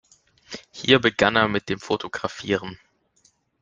Hier 0.71 0.97
begann 0.97 1.35
er 1.35 1.47
mit 1.47 1.69
dem 1.69 1.77
Fotografieren. 1.79 2.79